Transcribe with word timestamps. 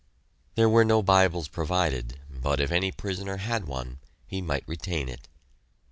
There 0.55 0.67
were 0.67 0.83
no 0.83 1.03
Bibles 1.03 1.47
provided, 1.47 2.17
but 2.27 2.59
if 2.59 2.71
any 2.71 2.91
prisoner 2.91 3.37
had 3.37 3.67
one, 3.67 3.99
he 4.25 4.41
might 4.41 4.67
retain 4.67 5.07
it. 5.07 5.27